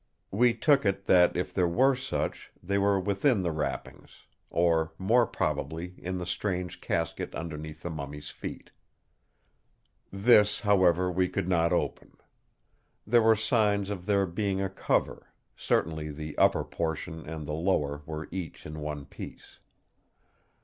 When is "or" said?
4.49-4.93